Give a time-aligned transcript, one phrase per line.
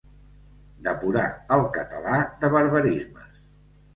[0.85, 1.25] Depurar
[1.57, 2.15] el català
[2.45, 3.39] de barbarismes.